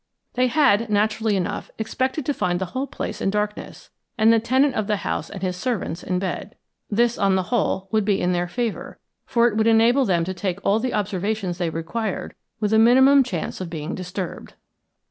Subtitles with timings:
[0.33, 4.73] They had, naturally enough, expected to find the whole place in darkness, and the tenant
[4.73, 6.55] of the house and his servants in bed.
[6.89, 10.33] This, on the whole, would be in their favor, for it would enable them to
[10.33, 14.55] take all the observations they required with a minimum chance of being disturbed.